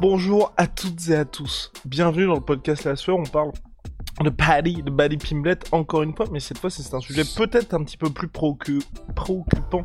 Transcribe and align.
Bonjour 0.00 0.52
à 0.56 0.66
toutes 0.66 1.08
et 1.08 1.14
à 1.14 1.24
tous. 1.24 1.70
Bienvenue 1.84 2.26
dans 2.26 2.34
le 2.34 2.40
podcast 2.40 2.82
La 2.84 2.96
Sueur. 2.96 3.16
On 3.16 3.22
parle 3.22 3.52
de 4.20 4.28
Paddy, 4.28 4.82
de 4.82 4.90
Paddy 4.90 5.16
Pimblet, 5.16 5.58
encore 5.70 6.02
une 6.02 6.14
fois, 6.14 6.26
mais 6.32 6.40
cette 6.40 6.58
fois 6.58 6.68
c'est 6.68 6.94
un 6.94 7.00
sujet 7.00 7.22
peut-être 7.36 7.74
un 7.74 7.84
petit 7.84 7.96
peu 7.96 8.10
plus 8.10 8.26
préoccupant 8.26 9.84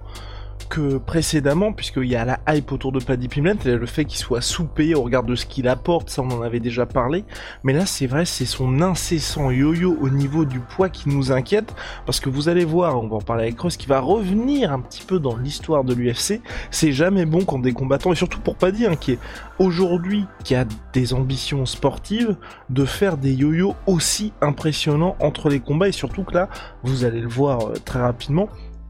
que 0.70 0.98
précédemment, 0.98 1.74
puisqu'il 1.74 2.06
y 2.06 2.16
a 2.16 2.26
la 2.26 2.40
hype 2.48 2.72
autour 2.72 2.92
de 2.92 3.00
Paddy 3.00 3.28
Pimlet, 3.28 3.56
et 3.66 3.76
le 3.76 3.86
fait 3.86 4.06
qu'il 4.06 4.20
soit 4.20 4.42
soupé 4.42 4.94
au 4.94 5.02
regard 5.02 5.24
de 5.24 5.36
ce 5.36 5.46
qu'il 5.46 5.68
apporte, 5.68 6.10
ça 6.10 6.22
on 6.22 6.30
en 6.30 6.42
avait 6.42 6.60
déjà 6.60 6.86
parlé, 6.86 7.26
mais 7.64 7.74
là 7.74 7.86
c'est 7.86 8.06
vrai, 8.06 8.26
c'est 8.26 8.46
son 8.46 8.82
incessant 8.82 9.50
yo-yo 9.50 9.98
au 10.00 10.10
niveau 10.10 10.46
du 10.46 10.60
poids 10.60 10.90
qui 10.90 11.10
nous 11.10 11.32
inquiète, 11.32 11.74
parce 12.06 12.20
que 12.20 12.30
vous 12.30 12.50
allez 12.50 12.66
voir, 12.66 13.02
on 13.02 13.08
va 13.08 13.16
en 13.18 13.22
parler 13.22 13.44
avec 13.46 13.60
Ross, 13.60 13.78
qui 13.78 13.88
va 13.88 14.00
revenir 14.00 14.72
un 14.72 14.80
petit 14.80 15.04
peu 15.04 15.20
dans 15.20 15.36
l'histoire 15.36 15.84
de 15.84 15.94
l'UFC, 15.94 16.42
c'est 16.70 16.92
jamais 16.92 17.26
bon 17.26 17.44
quand 17.44 17.60
des 17.60 17.74
combattants, 17.74 18.14
et 18.14 18.16
surtout 18.16 18.40
pour 18.40 18.56
Paddy, 18.56 18.86
hein, 18.86 18.96
qui 18.96 19.14
est 19.14 19.20
aujourd'hui, 19.58 20.26
qui 20.44 20.56
a 20.56 20.66
des 20.94 21.14
ambitions 21.14 21.66
sportives, 21.66 22.36
de 22.70 22.86
faire 22.86 23.18
des 23.18 23.34
yo-yo 23.34 23.76
aussi 23.88 24.34
impressionnants 24.42 25.16
entre 25.20 25.50
les 25.50 25.60
combats, 25.60 25.88
et 25.88 25.94
surtout 25.94 26.24
que 26.24 26.36
là, 26.36 26.50
vous 26.84 27.06
allez 27.06 27.22
le 27.22 27.28
voir 27.28 27.70
euh, 27.70 27.74
très 27.84 28.00
rapidement, 28.00 28.50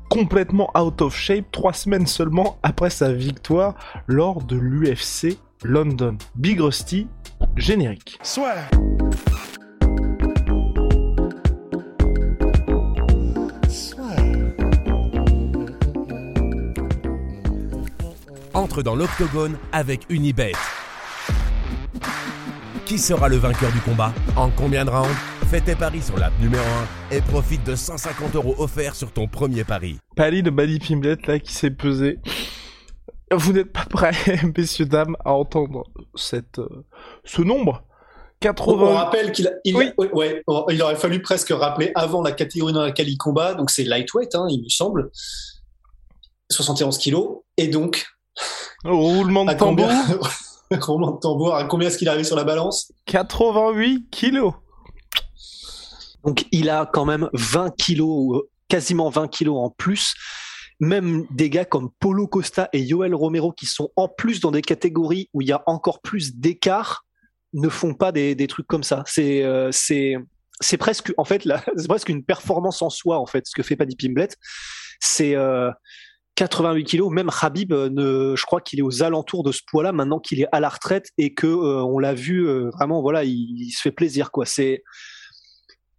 complètement 0.09 0.71
out 0.77 1.01
of 1.01 1.15
shape 1.15 1.51
trois 1.51 1.73
semaines 1.73 2.07
seulement 2.07 2.57
après 2.63 2.89
sa 2.89 3.13
victoire 3.13 3.75
lors 4.07 4.43
de 4.43 4.57
l'UFC 4.57 5.37
London. 5.63 6.17
Big 6.35 6.59
Rusty, 6.59 7.07
générique. 7.55 8.19
Soit. 8.23 8.55
Entre 18.53 18.81
dans 18.81 18.95
l'octogone 18.95 19.57
avec 19.71 20.05
Unibet. 20.09 20.51
Qui 22.85 22.97
sera 22.97 23.29
le 23.29 23.37
vainqueur 23.37 23.71
du 23.71 23.79
combat? 23.81 24.11
En 24.35 24.49
combien 24.49 24.83
de 24.83 24.89
rounds? 24.89 25.28
Fais 25.49 25.61
tes 25.61 25.75
paris 25.75 26.03
sur 26.03 26.15
l'app 26.15 26.31
numéro 26.39 26.63
1 27.11 27.15
et 27.15 27.21
profite 27.21 27.63
de 27.63 27.75
150 27.75 28.35
euros 28.35 28.53
offerts 28.59 28.93
sur 28.93 29.11
ton 29.11 29.27
premier 29.27 29.63
pari. 29.63 29.97
Pali 30.15 30.43
de 30.43 30.51
Buddy 30.51 30.77
Pimblet 30.77 31.17
là 31.25 31.39
qui 31.39 31.53
s'est 31.53 31.71
pesé. 31.71 32.19
Vous 33.31 33.51
n'êtes 33.53 33.73
pas 33.73 33.85
prêts, 33.89 34.13
messieurs, 34.57 34.85
dames, 34.85 35.15
à 35.25 35.33
entendre 35.33 35.85
cette, 36.13 36.59
euh, 36.59 36.85
ce 37.23 37.41
nombre 37.41 37.81
80... 38.41 38.73
On 38.75 38.93
rappelle 38.93 39.31
qu'il 39.31 39.51
il, 39.65 39.75
ouais, 39.75 40.43
il 40.69 40.81
aurait 40.83 40.95
fallu 40.95 41.19
presque 41.19 41.49
rappeler 41.49 41.93
avant 41.95 42.21
la 42.21 42.31
catégorie 42.31 42.73
dans 42.73 42.83
laquelle 42.83 43.09
il 43.09 43.17
combat, 43.17 43.55
donc 43.55 43.71
c'est 43.71 43.85
lightweight, 43.85 44.35
hein, 44.35 44.45
il 44.51 44.61
me 44.61 44.69
semble. 44.69 45.09
71 46.51 46.99
kilos. 46.99 47.39
Et 47.57 47.69
donc. 47.69 48.05
roulement 48.85 49.45
de 49.45 49.53
tambour. 49.53 49.89
roulement 50.79 51.13
de 51.13 51.19
tambour. 51.19 51.55
À 51.55 51.63
combien 51.63 51.87
est-ce 51.87 51.97
qu'il 51.97 52.07
est 52.07 52.11
arrivé 52.11 52.23
sur 52.23 52.35
la 52.35 52.43
balance? 52.43 52.91
88 53.07 54.11
kilos. 54.11 54.53
Donc 56.25 56.45
il 56.51 56.69
a 56.69 56.85
quand 56.85 57.05
même 57.05 57.29
20 57.33 57.75
kilos, 57.75 58.43
quasiment 58.67 59.09
20 59.09 59.27
kilos 59.27 59.57
en 59.57 59.69
plus. 59.69 60.13
Même 60.79 61.25
des 61.31 61.49
gars 61.49 61.65
comme 61.65 61.89
Polo 61.99 62.27
Costa 62.27 62.69
et 62.71 62.79
Yoel 62.79 63.13
Romero 63.13 63.51
qui 63.51 63.65
sont 63.65 63.89
en 63.97 64.07
plus 64.07 64.39
dans 64.39 64.51
des 64.51 64.61
catégories 64.61 65.29
où 65.33 65.41
il 65.41 65.47
y 65.49 65.51
a 65.51 65.61
encore 65.65 66.01
plus 66.01 66.35
d'écart 66.35 67.05
ne 67.53 67.69
font 67.69 67.93
pas 67.93 68.11
des, 68.11 68.47
trucs 68.47 68.67
comme 68.67 68.83
ça. 68.83 69.03
C'est 69.05 69.43
euh, 69.43 69.71
presque 70.79 71.13
en 71.17 71.25
fait 71.25 71.45
une 72.07 72.23
performance 72.23 72.81
en 72.81 72.89
soi 72.89 73.19
en 73.19 73.25
fait 73.25 73.45
ce 73.47 73.55
que 73.55 73.63
fait 73.63 73.75
Paddy 73.75 73.95
Pimblet. 73.95 74.29
C'est 74.99 75.35
88 76.35 76.81
euh, 76.81 76.85
kilos. 76.85 77.11
Même 77.11 77.29
Habib, 77.41 77.73
euh, 77.73 78.35
je 78.35 78.45
crois 78.45 78.61
qu'il 78.61 78.79
est 78.79 78.83
aux 78.83 79.03
alentours 79.03 79.43
de 79.43 79.51
ce 79.51 79.61
poids-là 79.67 79.91
maintenant 79.91 80.19
qu'il 80.19 80.39
est 80.41 80.47
à 80.51 80.59
la 80.59 80.69
retraite 80.69 81.07
et 81.17 81.33
que 81.33 81.47
on 81.47 81.99
l'a 81.99 82.13
vu 82.13 82.47
vraiment. 82.71 83.01
Voilà, 83.01 83.23
il, 83.23 83.71
se 83.71 83.81
fait 83.81 83.91
plaisir 83.91 84.31
quoi. 84.31 84.45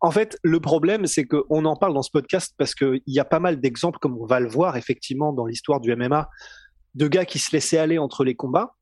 En 0.01 0.11
fait, 0.11 0.39
le 0.43 0.61
problème, 0.61 1.07
c'est 1.07 1.25
qu'on 1.25 1.65
en 1.65 1.77
parle 1.77 1.93
dans 1.93 2.03
ce 2.03 2.11
podcast 2.11 2.55
parce 2.57 2.75
qu'il 2.75 3.03
y 3.07 3.21
a 3.21 3.25
pas 3.25 3.39
mal 3.39 3.61
d'exemples, 3.61 3.99
comme 3.99 4.17
on 4.17 4.27
va 4.27 4.41
le 4.41 4.49
voir 4.49 4.77
effectivement 4.77 5.33
dans 5.33 5.47
l'histoire 5.47 5.81
du 5.81 5.95
MMA, 5.95 6.29
de 6.95 7.09
gars 7.09 7.27
qui 7.27 7.39
se 7.39 7.53
laissaient 7.53 7.79
aller 7.79 7.99
entre 7.99 8.25
les 8.25 8.35
combats. 8.35 8.77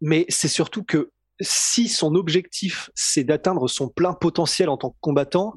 Mais 0.00 0.26
c'est 0.28 0.48
surtout 0.48 0.84
que 0.84 1.10
si 1.40 1.88
son 1.88 2.14
objectif, 2.14 2.90
c'est 2.94 3.24
d'atteindre 3.24 3.66
son 3.68 3.88
plein 3.88 4.14
potentiel 4.14 4.68
en 4.68 4.76
tant 4.76 4.90
que 4.90 4.96
combattant, 5.00 5.54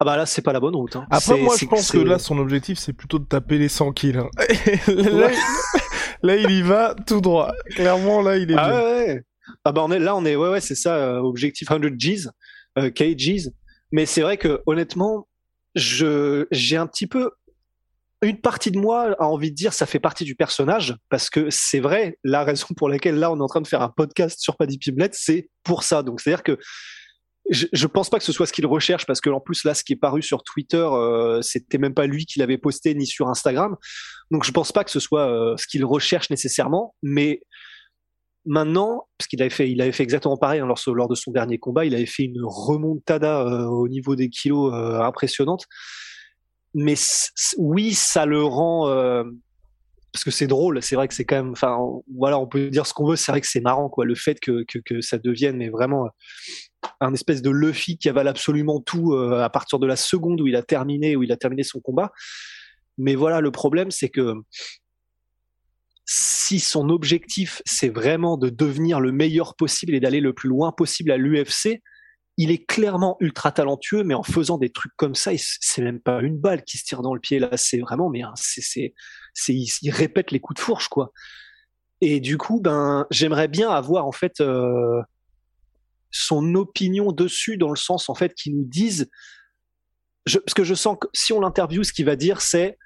ah 0.00 0.04
bah 0.04 0.16
là, 0.16 0.26
c'est 0.26 0.42
pas 0.42 0.52
la 0.52 0.60
bonne 0.60 0.74
route. 0.74 0.96
Hein. 0.96 1.06
Après, 1.08 1.40
moi, 1.40 1.56
je 1.58 1.66
pense 1.66 1.90
que 1.90 1.98
là, 1.98 2.18
son 2.18 2.38
objectif, 2.38 2.78
c'est 2.78 2.92
plutôt 2.92 3.18
de 3.18 3.24
taper 3.24 3.58
les 3.58 3.68
100 3.68 3.92
kills. 3.92 4.18
Hein. 4.18 4.28
là, 6.22 6.36
il... 6.36 6.50
y 6.50 6.62
va 6.62 6.94
tout 7.06 7.20
droit. 7.20 7.52
Clairement, 7.70 8.20
là, 8.20 8.36
il 8.36 8.50
est. 8.50 8.56
Ah 8.58 8.84
ouais, 8.84 9.22
Ah 9.64 9.72
bah 9.72 9.82
on 9.84 9.92
est 9.92 10.00
là, 10.00 10.16
on 10.16 10.24
est 10.24 10.34
ouais 10.34 10.50
ouais, 10.50 10.60
c'est 10.60 10.74
ça, 10.74 10.96
euh, 10.96 11.18
objectif 11.20 11.68
100 11.68 11.78
G's 11.96 12.28
euh, 12.78 12.90
KGs. 12.90 13.50
Mais 13.92 14.06
c'est 14.06 14.22
vrai 14.22 14.36
que 14.36 14.62
honnêtement, 14.66 15.28
je 15.74 16.46
j'ai 16.50 16.76
un 16.76 16.86
petit 16.86 17.06
peu 17.06 17.30
une 18.22 18.40
partie 18.40 18.70
de 18.70 18.78
moi 18.78 19.14
a 19.18 19.26
envie 19.26 19.50
de 19.50 19.56
dire 19.56 19.72
ça 19.72 19.86
fait 19.86 19.98
partie 19.98 20.24
du 20.24 20.34
personnage 20.34 20.96
parce 21.10 21.30
que 21.30 21.48
c'est 21.50 21.80
vrai 21.80 22.18
la 22.24 22.44
raison 22.44 22.68
pour 22.76 22.88
laquelle 22.88 23.16
là 23.16 23.30
on 23.30 23.36
est 23.36 23.42
en 23.42 23.46
train 23.46 23.60
de 23.60 23.66
faire 23.66 23.82
un 23.82 23.88
podcast 23.88 24.40
sur 24.40 24.56
Paddy 24.56 24.78
Pimblett 24.78 25.14
c'est 25.14 25.50
pour 25.62 25.82
ça 25.82 26.02
donc 26.02 26.20
c'est 26.20 26.30
à 26.30 26.36
dire 26.36 26.42
que 26.42 26.58
je, 27.50 27.66
je 27.72 27.86
pense 27.86 28.08
pas 28.08 28.18
que 28.18 28.24
ce 28.24 28.32
soit 28.32 28.46
ce 28.46 28.52
qu'il 28.52 28.66
recherche 28.66 29.04
parce 29.04 29.20
que 29.20 29.28
en 29.28 29.40
plus 29.40 29.64
là 29.64 29.74
ce 29.74 29.84
qui 29.84 29.92
est 29.92 29.96
paru 29.96 30.22
sur 30.22 30.42
Twitter 30.42 30.76
euh, 30.76 31.42
c'était 31.42 31.78
même 31.78 31.94
pas 31.94 32.06
lui 32.06 32.24
qui 32.24 32.38
l'avait 32.38 32.56
posté 32.56 32.94
ni 32.94 33.06
sur 33.06 33.28
Instagram 33.28 33.76
donc 34.30 34.44
je 34.44 34.52
pense 34.52 34.72
pas 34.72 34.84
que 34.84 34.90
ce 34.90 35.00
soit 35.00 35.28
euh, 35.28 35.56
ce 35.58 35.66
qu'il 35.66 35.84
recherche 35.84 36.30
nécessairement 36.30 36.94
mais 37.02 37.42
Maintenant, 38.46 39.06
parce 39.16 39.26
qu'il 39.26 39.40
avait 39.40 39.50
fait, 39.50 39.70
il 39.70 39.80
avait 39.80 39.92
fait 39.92 40.02
exactement 40.02 40.36
pareil 40.36 40.60
hein, 40.60 40.66
lors, 40.66 41.08
de 41.08 41.14
son 41.14 41.30
dernier 41.30 41.58
combat, 41.58 41.86
il 41.86 41.94
avait 41.94 42.04
fait 42.04 42.24
une 42.24 42.42
remontada 42.42 43.40
euh, 43.40 43.64
au 43.64 43.88
niveau 43.88 44.16
des 44.16 44.28
kilos 44.28 44.72
euh, 44.74 45.00
impressionnante. 45.00 45.64
Mais 46.74 46.94
oui, 47.56 47.94
ça 47.94 48.26
le 48.26 48.42
rend 48.42 48.88
euh, 48.88 49.24
parce 50.12 50.24
que 50.24 50.30
c'est 50.30 50.46
drôle. 50.46 50.82
C'est 50.82 50.94
vrai 50.94 51.08
que 51.08 51.14
c'est 51.14 51.24
quand 51.24 51.36
même, 51.36 51.52
enfin, 51.52 51.78
voilà, 52.14 52.38
on 52.38 52.46
peut 52.46 52.68
dire 52.68 52.86
ce 52.86 52.92
qu'on 52.92 53.06
veut. 53.06 53.16
C'est 53.16 53.32
vrai 53.32 53.40
que 53.40 53.46
c'est 53.46 53.60
marrant, 53.60 53.88
quoi, 53.88 54.04
le 54.04 54.14
fait 54.14 54.38
que, 54.40 54.64
ça 55.00 55.18
devienne, 55.18 55.56
mais 55.56 55.70
vraiment 55.70 56.08
un 57.00 57.14
espèce 57.14 57.40
de 57.40 57.50
Luffy 57.50 57.96
qui 57.96 58.10
avale 58.10 58.28
absolument 58.28 58.80
tout 58.80 59.14
à 59.14 59.48
partir 59.48 59.78
de 59.78 59.86
la 59.86 59.96
seconde 59.96 60.40
où 60.40 60.46
il 60.46 60.56
a 60.56 60.62
terminé, 60.62 61.16
où 61.16 61.22
il 61.22 61.32
a 61.32 61.36
terminé 61.36 61.62
son 61.62 61.80
combat. 61.80 62.12
Mais 62.98 63.14
voilà, 63.14 63.40
le 63.40 63.50
problème, 63.50 63.90
c'est 63.90 64.08
que 64.08 64.34
si 66.44 66.60
son 66.60 66.90
objectif 66.90 67.62
c'est 67.64 67.88
vraiment 67.88 68.36
de 68.36 68.50
devenir 68.50 69.00
le 69.00 69.12
meilleur 69.12 69.56
possible 69.56 69.94
et 69.94 70.00
d'aller 70.00 70.20
le 70.20 70.34
plus 70.34 70.50
loin 70.50 70.72
possible 70.72 71.10
à 71.10 71.16
l'UFC, 71.16 71.80
il 72.36 72.50
est 72.50 72.66
clairement 72.66 73.16
ultra 73.20 73.50
talentueux, 73.50 74.04
mais 74.04 74.12
en 74.12 74.22
faisant 74.22 74.58
des 74.58 74.68
trucs 74.68 74.92
comme 74.96 75.14
ça, 75.14 75.30
c'est 75.38 75.82
même 75.82 76.00
pas 76.00 76.20
une 76.20 76.38
balle 76.38 76.64
qui 76.64 76.76
se 76.76 76.84
tire 76.84 77.00
dans 77.00 77.14
le 77.14 77.20
pied 77.20 77.38
là, 77.38 77.56
c'est 77.56 77.78
vraiment, 77.78 78.10
mais 78.10 78.22
c'est, 78.34 78.92
c'est, 79.32 79.54
il, 79.54 79.90
répète 79.90 80.32
les 80.32 80.40
coups 80.40 80.60
de 80.60 80.64
fourche 80.64 80.88
quoi. 80.88 81.12
Et 82.02 82.20
du 82.20 82.36
coup, 82.36 82.60
ben, 82.60 83.06
j'aimerais 83.10 83.48
bien 83.48 83.70
avoir 83.70 84.06
en 84.06 84.12
fait 84.12 84.40
euh, 84.40 85.00
son 86.10 86.54
opinion 86.56 87.12
dessus, 87.12 87.56
dans 87.56 87.70
le 87.70 87.76
sens 87.76 88.10
en 88.10 88.14
fait 88.14 88.34
qu'il 88.34 88.54
nous 88.54 88.66
dise, 88.66 89.08
parce 90.26 90.54
que 90.54 90.64
je 90.64 90.74
sens 90.74 90.98
que 91.00 91.06
si 91.14 91.32
on 91.32 91.40
l'interviewe, 91.40 91.84
ce 91.84 91.92
qu'il 91.92 92.04
va 92.04 92.16
dire, 92.16 92.42
c'est 92.42 92.76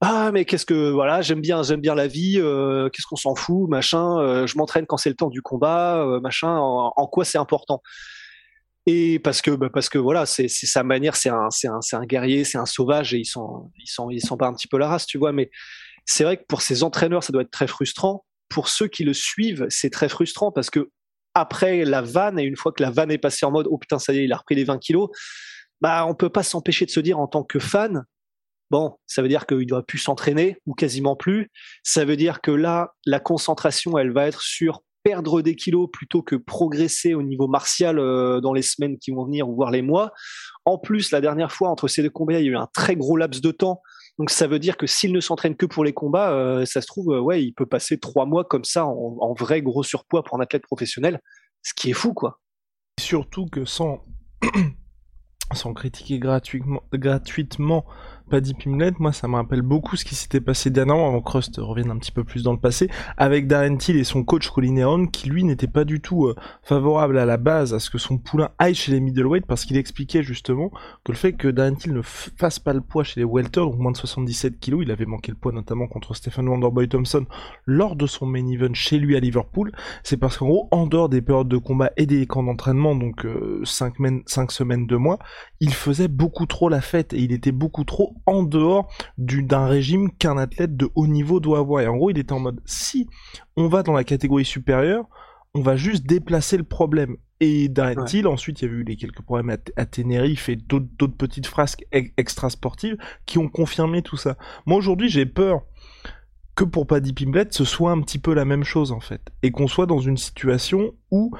ah 0.00 0.30
mais 0.32 0.44
qu'est-ce 0.44 0.64
que 0.64 0.90
voilà 0.90 1.22
j'aime 1.22 1.40
bien 1.40 1.62
j'aime 1.64 1.80
bien 1.80 1.96
la 1.96 2.06
vie 2.06 2.38
euh, 2.38 2.88
qu'est-ce 2.88 3.06
qu'on 3.06 3.16
s'en 3.16 3.34
fout 3.34 3.68
machin 3.68 4.20
euh, 4.20 4.46
je 4.46 4.56
m'entraîne 4.56 4.86
quand 4.86 4.96
c'est 4.96 5.08
le 5.08 5.16
temps 5.16 5.28
du 5.28 5.42
combat 5.42 6.04
euh, 6.04 6.20
machin 6.20 6.56
en, 6.56 7.06
quoi 7.08 7.24
c'est 7.24 7.38
important. 7.38 7.82
Et 8.86 9.18
parce 9.18 9.42
que 9.42 9.50
bah, 9.50 9.68
parce 9.72 9.88
que 9.88 9.98
voilà 9.98 10.24
c'est 10.24 10.48
sa 10.48 10.84
manière 10.84 11.16
c'est 11.16 11.30
un 11.30 11.50
c'est 11.50 11.68
un 11.68 11.80
un 11.92 12.06
guerrier 12.06 12.44
c'est 12.44 12.58
un 12.58 12.66
sauvage 12.66 13.12
et 13.12 13.18
ils 13.18 13.26
sont 13.26 13.70
ils 13.76 13.90
sont 13.90 14.08
ils 14.10 14.24
sont 14.24 14.36
pas 14.36 14.46
un 14.46 14.54
petit 14.54 14.68
peu 14.68 14.78
la 14.78 14.88
race 14.88 15.04
tu 15.04 15.18
vois 15.18 15.32
mais 15.32 15.50
c'est 16.06 16.24
vrai 16.24 16.36
que 16.36 16.44
pour 16.48 16.62
ces 16.62 16.84
entraîneurs 16.84 17.24
ça 17.24 17.32
doit 17.32 17.42
être 17.42 17.50
très 17.50 17.66
frustrant. 17.66 18.24
Pour 18.48 18.68
ceux 18.68 18.86
qui 18.86 19.04
le 19.04 19.12
suivent 19.12 19.66
c'est 19.68 19.90
très 19.90 20.08
frustrant 20.08 20.52
parce 20.52 20.70
que 20.70 20.90
après 21.34 21.84
la 21.84 22.02
vanne 22.02 22.38
et 22.38 22.44
une 22.44 22.56
fois 22.56 22.72
que 22.72 22.82
la 22.82 22.90
vanne 22.90 23.10
est 23.10 23.18
passée 23.18 23.44
en 23.44 23.50
mode 23.50 23.66
oh 23.68 23.78
putain 23.78 23.98
ça 23.98 24.12
y 24.12 24.18
est 24.18 24.24
il 24.24 24.32
a 24.32 24.36
repris 24.36 24.54
les 24.54 24.64
20 24.64 24.78
kilos 24.78 25.10
bah 25.80 26.06
on 26.06 26.14
peut 26.14 26.30
pas 26.30 26.42
s'empêcher 26.44 26.86
de 26.86 26.90
se 26.90 27.00
dire 27.00 27.18
en 27.18 27.26
tant 27.26 27.42
que 27.42 27.58
fan 27.58 28.04
Bon, 28.70 28.96
ça 29.06 29.22
veut 29.22 29.28
dire 29.28 29.46
qu'il 29.46 29.66
doit 29.66 29.82
plus 29.82 29.98
s'entraîner 29.98 30.58
ou 30.66 30.74
quasiment 30.74 31.16
plus. 31.16 31.50
Ça 31.82 32.04
veut 32.04 32.16
dire 32.16 32.40
que 32.40 32.50
là, 32.50 32.92
la 33.06 33.20
concentration, 33.20 33.96
elle 33.96 34.12
va 34.12 34.26
être 34.26 34.42
sur 34.42 34.82
perdre 35.02 35.40
des 35.40 35.56
kilos 35.56 35.88
plutôt 35.90 36.22
que 36.22 36.36
progresser 36.36 37.14
au 37.14 37.22
niveau 37.22 37.48
martial 37.48 37.98
euh, 37.98 38.40
dans 38.40 38.52
les 38.52 38.62
semaines 38.62 38.98
qui 38.98 39.10
vont 39.10 39.24
venir 39.24 39.48
ou 39.48 39.54
voire 39.54 39.70
les 39.70 39.80
mois. 39.80 40.12
En 40.64 40.76
plus, 40.76 41.12
la 41.12 41.20
dernière 41.20 41.52
fois, 41.52 41.70
entre 41.70 41.88
ces 41.88 42.02
deux 42.02 42.10
combats, 42.10 42.38
il 42.38 42.44
y 42.44 42.48
a 42.48 42.50
eu 42.50 42.56
un 42.56 42.68
très 42.74 42.96
gros 42.96 43.16
laps 43.16 43.40
de 43.40 43.50
temps. 43.50 43.80
Donc 44.18 44.30
ça 44.30 44.46
veut 44.46 44.58
dire 44.58 44.76
que 44.76 44.86
s'il 44.86 45.12
ne 45.12 45.20
s'entraîne 45.20 45.56
que 45.56 45.64
pour 45.64 45.84
les 45.84 45.94
combats, 45.94 46.32
euh, 46.32 46.66
ça 46.66 46.82
se 46.82 46.86
trouve, 46.86 47.12
euh, 47.12 47.20
ouais, 47.20 47.42
il 47.42 47.52
peut 47.52 47.66
passer 47.66 47.98
trois 47.98 48.26
mois 48.26 48.44
comme 48.44 48.64
ça 48.64 48.84
en, 48.84 49.16
en, 49.20 49.32
vrai 49.32 49.62
gros 49.62 49.84
surpoids 49.84 50.24
pour 50.24 50.38
un 50.38 50.42
athlète 50.42 50.64
professionnel, 50.64 51.20
ce 51.62 51.72
qui 51.72 51.90
est 51.90 51.94
fou, 51.94 52.12
quoi. 52.12 52.40
Surtout 52.98 53.46
que 53.46 53.64
sans, 53.64 54.04
sans 55.54 55.72
critiquer 55.72 56.18
gratuitement, 56.18 56.82
gratuitement 56.92 57.86
Paddy 58.28 58.54
Pimlet, 58.54 58.92
moi 58.98 59.12
ça 59.12 59.26
me 59.26 59.36
rappelle 59.36 59.62
beaucoup 59.62 59.96
ce 59.96 60.04
qui 60.04 60.14
s'était 60.14 60.40
passé 60.40 60.70
dernièrement 60.70 61.08
avant 61.08 61.22
que 61.22 61.32
Rust 61.32 61.56
revienne 61.56 61.90
un 61.90 61.96
petit 61.96 62.12
peu 62.12 62.24
plus 62.24 62.42
dans 62.42 62.52
le 62.52 62.58
passé, 62.58 62.90
avec 63.16 63.46
Darren 63.46 63.76
Till 63.76 63.96
et 63.96 64.04
son 64.04 64.22
coach 64.22 64.48
Colin 64.50 64.76
Heron, 64.76 65.06
qui 65.06 65.30
lui 65.30 65.44
n'était 65.44 65.66
pas 65.66 65.84
du 65.84 66.00
tout 66.00 66.26
euh, 66.26 66.36
favorable 66.62 67.18
à 67.18 67.24
la 67.24 67.38
base 67.38 67.72
à 67.72 67.80
ce 67.80 67.90
que 67.90 67.98
son 67.98 68.18
poulain 68.18 68.50
aille 68.58 68.74
chez 68.74 68.92
les 68.92 69.00
middleweight, 69.00 69.46
parce 69.46 69.64
qu'il 69.64 69.76
expliquait 69.76 70.22
justement 70.22 70.70
que 71.04 71.12
le 71.12 71.16
fait 71.16 71.32
que 71.32 71.48
Darren 71.48 71.74
Till 71.74 71.94
ne 71.94 72.02
fasse 72.02 72.58
pas 72.58 72.72
le 72.72 72.80
poids 72.80 73.04
chez 73.04 73.20
les 73.20 73.24
welter, 73.24 73.60
donc 73.60 73.78
moins 73.78 73.92
de 73.92 73.96
77 73.96 74.58
kilos, 74.60 74.82
il 74.82 74.90
avait 74.90 75.06
manqué 75.06 75.32
le 75.32 75.38
poids 75.38 75.52
notamment 75.52 75.86
contre 75.86 76.14
Stephen 76.14 76.48
Wonderboy 76.48 76.88
Thompson 76.88 77.24
lors 77.64 77.96
de 77.96 78.06
son 78.06 78.26
main 78.26 78.46
event 78.46 78.74
chez 78.74 78.98
lui 78.98 79.16
à 79.16 79.20
Liverpool, 79.20 79.72
c'est 80.02 80.18
parce 80.18 80.36
qu'en 80.36 80.48
gros, 80.48 80.68
en 80.70 80.86
dehors 80.86 81.08
des 81.08 81.22
périodes 81.22 81.48
de 81.48 81.56
combat 81.56 81.90
et 81.96 82.06
des 82.06 82.26
camps 82.26 82.42
d'entraînement, 82.42 82.94
donc 82.94 83.26
5, 83.64 83.94
euh, 84.00 84.22
5 84.26 84.52
semaines, 84.52 84.86
2 84.86 84.98
mois, 84.98 85.18
il 85.60 85.72
faisait 85.72 86.08
beaucoup 86.08 86.46
trop 86.46 86.68
la 86.68 86.80
fête 86.80 87.12
et 87.12 87.18
il 87.18 87.32
était 87.32 87.52
beaucoup 87.52 87.84
trop 87.84 88.14
en 88.26 88.42
dehors 88.42 88.92
d'un 89.18 89.66
régime 89.66 90.10
qu'un 90.10 90.38
athlète 90.38 90.76
de 90.76 90.90
haut 90.94 91.06
niveau 91.06 91.40
doit 91.40 91.58
avoir. 91.58 91.82
Et 91.82 91.86
en 91.86 91.96
gros, 91.96 92.10
il 92.10 92.18
était 92.18 92.32
en 92.32 92.40
mode, 92.40 92.60
si 92.64 93.08
on 93.56 93.68
va 93.68 93.82
dans 93.82 93.92
la 93.92 94.04
catégorie 94.04 94.44
supérieure, 94.44 95.06
on 95.54 95.60
va 95.60 95.76
juste 95.76 96.06
déplacer 96.06 96.56
le 96.56 96.64
problème. 96.64 97.16
Et 97.40 97.68
Darren 97.68 98.04
Till, 98.04 98.26
ensuite, 98.26 98.62
il 98.62 98.68
y 98.68 98.68
a 98.68 98.74
eu 98.74 98.82
les 98.82 98.96
quelques 98.96 99.22
problèmes 99.22 99.56
à, 99.76 99.86
Tenerife 99.86 100.48
et 100.48 100.56
d'autres 100.56 101.06
petites 101.06 101.46
frasques 101.46 101.84
extra 101.92 102.50
sportives 102.50 102.96
qui 103.26 103.38
ont 103.38 103.48
confirmé 103.48 104.02
tout 104.02 104.16
ça. 104.16 104.36
Moi, 104.66 104.76
aujourd'hui, 104.76 105.08
j'ai 105.08 105.26
peur 105.26 105.62
que 106.56 106.64
pour 106.64 106.88
Paddy 106.88 107.12
Pimblet, 107.12 107.46
ce 107.50 107.64
soit 107.64 107.92
un 107.92 108.00
petit 108.00 108.18
peu 108.18 108.34
la 108.34 108.44
même 108.44 108.64
chose, 108.64 108.90
en 108.90 108.98
fait. 108.98 109.20
Et 109.42 109.52
qu'on 109.52 109.68
soit 109.68 109.86
dans 109.86 110.00
une 110.00 110.16
situation 110.16 110.94
où 111.12 111.30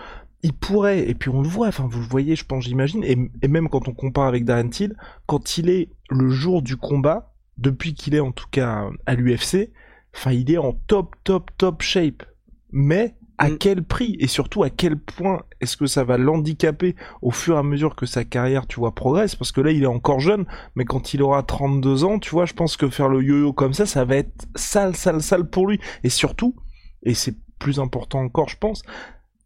il 0.43 0.53
pourrait, 0.53 1.09
et 1.09 1.15
puis 1.15 1.31
on 1.31 1.43
le 1.43 1.49
voit, 1.49 1.69
enfin 1.69 1.87
vous 1.89 2.01
le 2.01 2.07
voyez, 2.07 2.37
je 2.37 2.45
pense, 2.45 2.65
j'imagine, 2.65 3.03
et, 3.05 3.49
même 3.49 3.69
quand 3.69 3.89
on 3.89 3.95
compare 3.95 4.27
avec 4.27 4.45
Darren 4.45 4.69
Till, 4.69 4.97
quand 5.27 5.59
il 5.59 5.69
est 5.69 5.91
le 6.11 6.29
jour 6.29 6.63
du 6.63 6.77
combat, 6.77 7.33
depuis 7.57 7.95
qu'il 7.95 8.15
est 8.15 8.21
en 8.21 8.33
tout 8.33 8.47
cas 8.51 8.89
à 9.07 9.15
l'UFC, 9.15 9.71
enfin 10.15 10.33
il 10.33 10.51
est 10.51 10.59
en 10.59 10.73
top, 10.87 11.17
top, 11.25 11.51
top 11.59 11.83
shape. 11.83 12.23
Mais 12.71 13.17
à 13.39 13.51
mm. 13.51 13.59
quel 13.59 13.83
prix 13.83 14.17
et 14.21 14.27
surtout 14.27 14.63
à 14.63 14.71
quel 14.71 14.99
point 14.99 15.43
est-ce 15.61 15.77
que 15.77 15.87
ça 15.87 16.05
va 16.05 16.19
l'handicaper 16.19 16.95
au 17.23 17.31
fur 17.31 17.57
et 17.57 17.59
à 17.59 17.63
mesure 17.63 17.97
que 17.97 18.07
sa 18.07 18.25
carrière, 18.25 18.67
tu 18.67 18.79
vois, 18.79 18.95
progresse? 18.95 19.35
Parce 19.35 19.53
que 19.53 19.61
là, 19.61 19.71
il 19.71 19.83
est 19.83 19.87
encore 19.87 20.21
jeune, 20.21 20.47
mais 20.75 20.85
quand 20.85 21.15
il 21.15 21.23
aura 21.23 21.43
32 21.43 22.05
ans, 22.05 22.19
tu 22.19 22.31
vois, 22.31 22.45
je 22.45 22.55
pense 22.55 22.77
que 22.77 22.89
faire 22.89 23.09
le 23.09 23.23
yo-yo 23.23 23.53
comme 23.53 23.75
ça, 23.75 23.87
ça 23.87 24.05
va 24.05 24.17
être 24.17 24.47
sale, 24.55 24.95
sale, 24.95 25.23
sale 25.23 25.49
pour 25.49 25.67
lui. 25.67 25.81
Et 26.05 26.11
surtout, 26.11 26.55
et 27.03 27.15
c'est 27.15 27.37
plus 27.59 27.81
important 27.81 28.21
encore, 28.21 28.49
je 28.49 28.57
pense, 28.57 28.83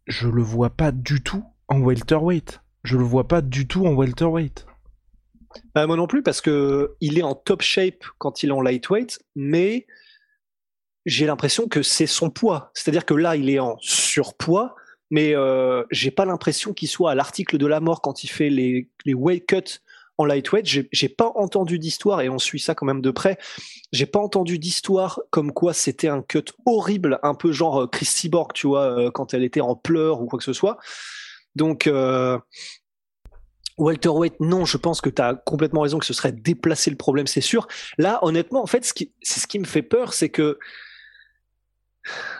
je 0.07 0.27
le 0.27 0.41
vois 0.41 0.71
pas 0.71 0.91
du 0.91 1.21
tout 1.21 1.43
en 1.67 1.79
welterweight. 1.81 2.61
Je 2.83 2.97
le 2.97 3.03
vois 3.03 3.27
pas 3.27 3.41
du 3.41 3.67
tout 3.67 3.85
en 3.85 3.93
welterweight. 3.93 4.65
Bah, 5.75 5.87
moi 5.87 5.95
non 5.95 6.07
plus, 6.07 6.23
parce 6.23 6.41
que 6.41 6.95
il 6.99 7.17
est 7.17 7.23
en 7.23 7.35
top 7.35 7.61
shape 7.61 8.03
quand 8.17 8.43
il 8.43 8.49
est 8.49 8.53
en 8.53 8.61
lightweight, 8.61 9.23
mais 9.35 9.87
j'ai 11.05 11.25
l'impression 11.25 11.67
que 11.67 11.81
c'est 11.83 12.07
son 12.07 12.29
poids. 12.29 12.71
C'est-à-dire 12.73 13.05
que 13.05 13.13
là, 13.13 13.35
il 13.35 13.49
est 13.49 13.59
en 13.59 13.77
surpoids, 13.79 14.75
mais 15.09 15.35
euh, 15.35 15.83
j'ai 15.91 16.11
pas 16.11 16.25
l'impression 16.25 16.73
qu'il 16.73 16.87
soit 16.87 17.11
à 17.11 17.15
l'article 17.15 17.57
de 17.57 17.67
la 17.67 17.79
mort 17.79 18.01
quand 18.01 18.23
il 18.23 18.27
fait 18.27 18.49
les, 18.49 18.89
les 19.05 19.13
weight 19.13 19.45
cuts 19.45 19.79
en 20.17 20.25
lightweight, 20.25 20.87
j'ai 20.91 21.09
pas 21.09 21.31
entendu 21.35 21.79
d'histoire, 21.79 22.21
et 22.21 22.29
on 22.29 22.37
suit 22.37 22.59
ça 22.59 22.75
quand 22.75 22.85
même 22.85 23.01
de 23.01 23.11
près, 23.11 23.37
j'ai 23.91 24.05
pas 24.05 24.19
entendu 24.19 24.59
d'histoire 24.59 25.19
comme 25.31 25.51
quoi 25.51 25.73
c'était 25.73 26.07
un 26.07 26.21
cut 26.21 26.45
horrible, 26.65 27.19
un 27.23 27.33
peu 27.33 27.51
genre 27.51 27.83
euh, 27.83 27.87
Christy 27.87 28.29
Borg, 28.29 28.53
tu 28.53 28.67
vois, 28.67 28.99
euh, 28.99 29.11
quand 29.11 29.33
elle 29.33 29.43
était 29.43 29.61
en 29.61 29.75
pleurs 29.75 30.21
ou 30.21 30.25
quoi 30.25 30.37
que 30.37 30.45
ce 30.45 30.53
soit. 30.53 30.77
Donc, 31.55 31.87
euh, 31.87 32.37
welterweight, 33.77 34.39
non, 34.39 34.65
je 34.65 34.77
pense 34.77 35.01
que 35.01 35.09
tu 35.09 35.21
as 35.21 35.33
complètement 35.33 35.81
raison 35.81 35.97
que 35.97 36.05
ce 36.05 36.13
serait 36.13 36.31
déplacer 36.31 36.91
le 36.91 36.97
problème, 36.97 37.27
c'est 37.27 37.41
sûr. 37.41 37.67
Là, 37.97 38.19
honnêtement, 38.21 38.61
en 38.61 38.67
fait, 38.67 38.85
c'est 38.85 39.39
ce 39.39 39.47
qui 39.47 39.59
me 39.59 39.65
fait 39.65 39.81
peur, 39.81 40.13
c'est 40.13 40.29
que 40.29 40.59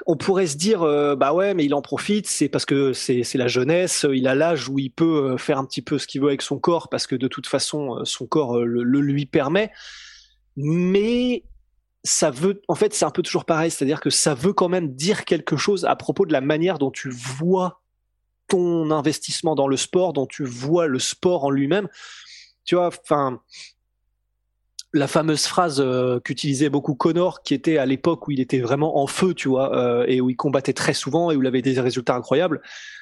on 0.06 0.18
pourrait 0.18 0.48
se 0.48 0.57
dire 0.57 0.81
euh, 0.81 1.15
bah 1.15 1.33
ouais 1.33 1.54
mais 1.54 1.65
il 1.65 1.74
en 1.74 1.81
profite 1.81 2.27
c'est 2.27 2.50
parce 2.50 2.65
que 2.65 2.94
c'est 2.94 3.24
la 3.36 3.48
jeunesse 3.48 4.06
il 4.12 4.27
a 4.27 4.36
l'âge 4.36 4.68
où 4.69 4.80
il 4.80 4.89
peut 4.89 5.31
euh, 5.31 5.38
faire 5.38 5.57
un 5.57 5.65
petit 5.65 5.81
peu 5.81 5.98
ce 5.98 6.07
qu'il 6.07 6.21
veut 6.21 6.27
avec 6.27 6.42
son 6.42 6.60
corps 6.60 6.89
parce 6.89 7.07
que 7.07 7.15
de 7.15 7.27
toute 7.27 7.48
façon 7.48 7.98
euh, 7.98 8.06
son 8.06 8.25
corps 8.25 8.60
le, 8.60 8.83
lui 9.00 9.25
permet. 9.25 9.71
Mais 10.56 11.44
ça 12.04 12.30
veut 12.30 12.62
en 12.68 12.75
fait 12.75 12.94
c'est 12.94 13.06
un 13.06 13.12
peu 13.12 13.21
toujours 13.21 13.45
pareil 13.45 13.71
c'est-à-dire 13.71 14.01
que 14.01 14.10
ça 14.10 14.33
veut 14.33 14.54
quand 14.54 14.69
même 14.69 14.94
dire 14.94 15.25
quelque 15.25 15.56
chose 15.56 15.86
à 15.86 15.95
propos 15.95 16.25
de 16.25 16.33
la 16.33 16.42
manière 16.42 16.77
dont 16.77 16.92
tu 16.92 17.09
vois 17.09 17.81
ton 18.50 18.92
investissement 18.92 19.56
dans 19.56 19.68
le 19.68 19.77
sport 19.77 20.13
dont 20.13 20.27
tu 20.27 20.44
vois 20.44 20.88
le 20.88 21.00
sport 21.00 21.45
en 21.45 21.50
lui-même. 21.50 21.88
Tu 22.66 22.75
vois 22.75 22.88
enfin 22.88 23.42
la 24.94 25.07
fameuse 25.07 25.45
phrase 25.45 25.81
euh, 25.81 26.19
qu'utilisait 26.19 26.69
beaucoup 26.69 26.94
Connor, 26.94 27.42
qui 27.42 27.54
était 27.54 27.78
à 27.78 27.86
l'époque 27.86 28.28
où 28.28 28.31
il 28.31 28.40
était 28.40 28.60
vraiment 28.60 29.00
en 29.01 29.07
feu, 29.07 29.34
tu 29.34 29.50
vois, 29.50 29.75
euh, 29.75 30.06
et 30.07 30.22
où 30.22 30.30
il 30.30 30.36
combattait 30.36 30.74
très 30.74 30.94
souvent 30.94 31.31
et 31.31 31.36
où 31.36 31.42
il 31.42 31.48
avait 31.48 31.63
des 31.63 31.80
résultats 31.80 32.16
incroyables, 32.16 32.62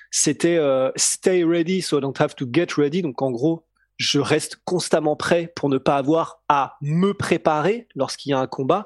c'était 0.10 0.58
euh, 0.58 0.90
stay 0.96 1.44
ready 1.44 1.82
so 1.82 1.98
I 1.98 2.02
don't 2.02 2.20
have 2.20 2.36
to 2.36 2.46
get 2.52 2.68
ready. 2.78 3.02
Donc 3.02 3.22
en 3.22 3.32
gros, 3.32 3.66
je 3.98 4.20
reste 4.20 4.58
constamment 4.64 5.16
prêt 5.16 5.52
pour 5.56 5.70
ne 5.70 5.78
pas 5.78 5.98
avoir 5.98 6.42
à 6.48 6.78
me 6.82 7.14
préparer 7.14 7.88
lorsqu'il 7.96 8.32
y 8.32 8.34
a 8.34 8.40
un 8.40 8.48
combat. 8.48 8.86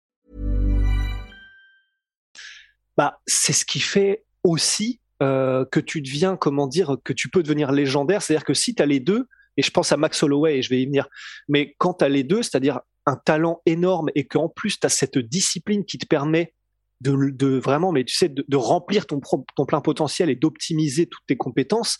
Bah, 3.01 3.19
c'est 3.25 3.51
ce 3.51 3.65
qui 3.65 3.79
fait 3.79 4.25
aussi 4.43 5.01
euh, 5.23 5.65
que 5.71 5.79
tu 5.79 6.03
deviens, 6.03 6.37
comment 6.37 6.67
dire, 6.67 6.97
que 7.03 7.13
tu 7.13 7.29
peux 7.29 7.41
devenir 7.41 7.71
légendaire. 7.71 8.21
C'est-à-dire 8.21 8.45
que 8.45 8.53
si 8.53 8.75
tu 8.75 8.83
as 8.83 8.85
les 8.85 8.99
deux, 8.99 9.27
et 9.57 9.63
je 9.63 9.71
pense 9.71 9.91
à 9.91 9.97
Max 9.97 10.21
Holloway 10.21 10.59
et 10.59 10.61
je 10.61 10.69
vais 10.69 10.83
y 10.83 10.85
venir, 10.85 11.07
mais 11.47 11.73
quand 11.79 11.95
tu 11.95 12.05
as 12.05 12.09
les 12.09 12.23
deux, 12.23 12.43
c'est-à-dire 12.43 12.81
un 13.07 13.15
talent 13.15 13.63
énorme 13.65 14.11
et 14.13 14.27
qu'en 14.27 14.49
plus 14.49 14.79
tu 14.79 14.85
as 14.85 14.89
cette 14.89 15.17
discipline 15.17 15.83
qui 15.83 15.97
te 15.97 16.05
permet 16.05 16.53
de, 16.99 17.57
vraiment, 17.57 17.91
mais 17.91 18.03
tu 18.03 18.13
sais, 18.13 18.29
de, 18.29 18.55
remplir 18.55 19.07
ton, 19.07 19.19
plein 19.65 19.81
potentiel 19.81 20.29
et 20.29 20.35
d'optimiser 20.35 21.07
toutes 21.07 21.25
tes 21.25 21.37
compétences, 21.37 21.97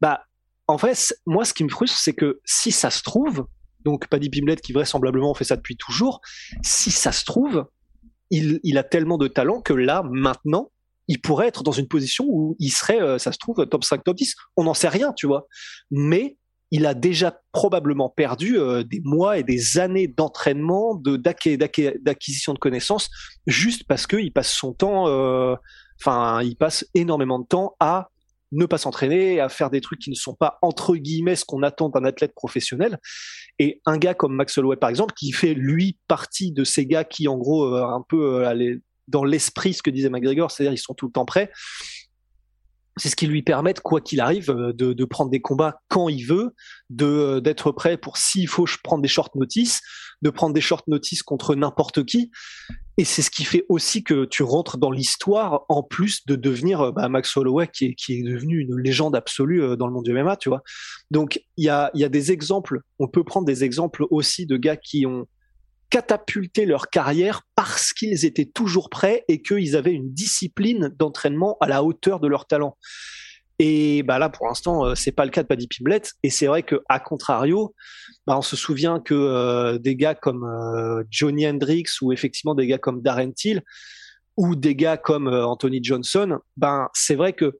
bah, 0.00 0.22
en 0.66 0.78
fait, 0.78 1.14
moi, 1.26 1.44
ce 1.44 1.52
qui 1.52 1.62
me 1.62 1.68
frustre, 1.68 1.98
c'est 1.98 2.14
que 2.14 2.40
si 2.46 2.72
ça 2.72 2.88
se 2.88 3.02
trouve, 3.02 3.46
donc 3.84 4.08
Paddy 4.08 4.30
Pimlet 4.30 4.56
qui 4.56 4.72
vraisemblablement 4.72 5.34
fait 5.34 5.44
ça 5.44 5.56
depuis 5.56 5.76
toujours, 5.76 6.22
si 6.62 6.90
ça 6.90 7.12
se 7.12 7.26
trouve, 7.26 7.66
il, 8.30 8.78
a 8.78 8.82
tellement 8.82 9.18
de 9.18 9.28
talent 9.28 9.60
que 9.60 9.72
là, 9.72 10.02
maintenant, 10.10 10.70
il 11.08 11.20
pourrait 11.20 11.46
être 11.46 11.62
dans 11.62 11.72
une 11.72 11.86
position 11.86 12.24
où 12.28 12.56
il 12.58 12.70
serait, 12.70 13.00
euh, 13.00 13.18
ça 13.18 13.32
se 13.32 13.38
trouve, 13.38 13.66
top 13.66 13.84
5, 13.84 14.02
top 14.02 14.16
10. 14.16 14.34
On 14.56 14.64
n'en 14.64 14.74
sait 14.74 14.88
rien, 14.88 15.12
tu 15.12 15.26
vois. 15.26 15.46
Mais 15.90 16.36
il 16.70 16.86
a 16.86 16.94
déjà 16.94 17.40
probablement 17.52 18.08
perdu 18.08 18.58
euh, 18.58 18.82
des 18.82 19.00
mois 19.04 19.38
et 19.38 19.44
des 19.44 19.78
années 19.78 20.08
d'entraînement, 20.08 20.96
de 20.96 21.16
d'acquisition 21.16 22.54
de 22.54 22.58
connaissances, 22.58 23.08
juste 23.46 23.84
parce 23.86 24.06
qu'il 24.06 24.32
passe 24.32 24.52
son 24.52 24.72
temps, 24.72 25.06
euh, 25.06 25.54
enfin, 26.00 26.42
il 26.42 26.56
passe 26.56 26.84
énormément 26.94 27.38
de 27.38 27.46
temps 27.46 27.76
à 27.78 28.10
ne 28.52 28.66
pas 28.66 28.78
s'entraîner, 28.78 29.40
à 29.40 29.48
faire 29.48 29.70
des 29.70 29.80
trucs 29.80 30.00
qui 30.00 30.10
ne 30.10 30.14
sont 30.14 30.34
pas 30.34 30.58
entre 30.62 30.96
guillemets 30.96 31.36
ce 31.36 31.44
qu'on 31.44 31.62
attend 31.62 31.88
d'un 31.88 32.04
athlète 32.04 32.34
professionnel. 32.34 32.98
Et 33.58 33.80
un 33.86 33.98
gars 33.98 34.14
comme 34.14 34.34
Max 34.34 34.56
Holloway 34.58 34.76
par 34.76 34.90
exemple, 34.90 35.14
qui 35.14 35.32
fait 35.32 35.54
lui 35.54 35.98
partie 36.08 36.52
de 36.52 36.64
ces 36.64 36.86
gars 36.86 37.04
qui 37.04 37.28
en 37.28 37.36
gros 37.36 37.74
euh, 37.74 37.84
un 37.84 38.04
peu 38.08 38.44
euh, 38.44 38.76
dans 39.08 39.24
l'esprit 39.24 39.74
ce 39.74 39.82
que 39.82 39.90
disait 39.90 40.10
McGregor, 40.10 40.50
c'est-à-dire 40.50 40.72
ils 40.72 40.78
sont 40.78 40.94
tout 40.94 41.06
le 41.06 41.12
temps 41.12 41.24
prêts. 41.24 41.50
c'est 42.96 43.08
ce 43.08 43.16
qui 43.16 43.26
lui 43.26 43.42
permet, 43.42 43.74
quoi 43.74 44.00
qu'il 44.00 44.20
arrive, 44.20 44.50
euh, 44.50 44.72
de, 44.72 45.04
prendre 45.04 45.30
des 45.30 45.40
combats 45.40 45.80
quand 45.88 46.08
il 46.08 46.24
veut, 46.24 46.54
de 46.90 47.40
d'être 47.40 47.72
prêt 47.72 47.96
pour 47.96 48.16
s'il 48.16 48.48
faut 48.48 48.66
prendre 48.82 49.02
des 49.02 49.08
short 49.08 49.34
notices, 49.34 49.80
de 50.22 50.30
prendre 50.30 50.54
des 50.54 50.60
short 50.60 50.86
notices 50.88 51.22
contre 51.22 51.54
n'importe 51.54 52.04
qui. 52.04 52.30
Et 52.98 53.04
c'est 53.04 53.22
ce 53.22 53.30
qui 53.30 53.44
fait 53.44 53.64
aussi 53.68 54.02
que 54.02 54.24
tu 54.24 54.42
rentres 54.42 54.78
dans 54.78 54.90
l'histoire 54.90 55.64
en 55.68 55.82
plus 55.82 56.24
de 56.26 56.34
devenir 56.34 56.80
euh, 56.80 56.92
bah, 56.92 57.08
Max 57.08 57.36
Holloway 57.36 57.68
qui 57.68 57.96
est, 58.08 58.22
devenu 58.22 58.60
une 58.60 58.78
légende 58.78 59.14
absolue 59.14 59.76
dans 59.76 59.86
le 59.86 59.92
monde 59.92 60.04
du 60.04 60.12
MMA, 60.12 60.36
tu 60.36 60.48
vois. 60.48 60.62
Donc 61.10 61.40
il 61.56 61.64
y 61.64 61.68
a, 61.68 61.90
y 61.94 62.04
a 62.04 62.08
des 62.08 62.32
exemples. 62.32 62.80
On 62.98 63.08
peut 63.08 63.24
prendre 63.24 63.46
des 63.46 63.64
exemples 63.64 64.06
aussi 64.10 64.46
de 64.46 64.56
gars 64.56 64.76
qui 64.76 65.06
ont 65.06 65.26
catapulté 65.90 66.66
leur 66.66 66.90
carrière 66.90 67.42
parce 67.54 67.92
qu'ils 67.92 68.24
étaient 68.24 68.46
toujours 68.46 68.90
prêts 68.90 69.24
et 69.28 69.42
qu'ils 69.42 69.76
avaient 69.76 69.92
une 69.92 70.12
discipline 70.12 70.92
d'entraînement 70.98 71.56
à 71.60 71.68
la 71.68 71.84
hauteur 71.84 72.20
de 72.20 72.28
leur 72.28 72.46
talent. 72.46 72.76
Et 73.58 74.02
bah 74.02 74.18
là, 74.18 74.28
pour 74.28 74.46
l'instant, 74.46 74.84
euh, 74.84 74.94
c'est 74.94 75.12
pas 75.12 75.24
le 75.24 75.30
cas 75.30 75.42
de 75.42 75.48
Paddy 75.48 75.66
Pimblett. 75.66 76.12
Et 76.22 76.30
c'est 76.30 76.46
vrai 76.46 76.62
que, 76.62 76.82
à 76.88 77.00
contrario, 77.00 77.74
bah 78.26 78.36
on 78.36 78.42
se 78.42 78.56
souvient 78.56 79.00
que 79.00 79.14
euh, 79.14 79.78
des 79.78 79.96
gars 79.96 80.14
comme 80.14 80.44
euh, 80.44 81.04
Johnny 81.10 81.48
Hendricks 81.48 82.02
ou 82.02 82.12
effectivement 82.12 82.54
des 82.54 82.66
gars 82.66 82.78
comme 82.78 83.00
Darren 83.00 83.32
Till 83.32 83.62
ou 84.36 84.54
des 84.54 84.74
gars 84.74 84.98
comme 84.98 85.28
Anthony 85.28 85.82
Johnson, 85.82 86.38
ben 86.58 86.88
c'est 86.92 87.14
vrai 87.14 87.32
que 87.32 87.58